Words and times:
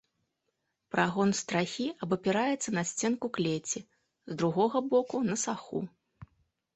Прагон 0.93 1.33
страхі 1.39 1.83
абапіраецца 2.07 2.69
на 2.77 2.83
сценку 2.91 3.27
клеці, 3.39 3.79
з 4.31 4.39
другога 4.39 4.77
боку 4.95 5.21
на 5.29 5.35
саху. 5.45 5.79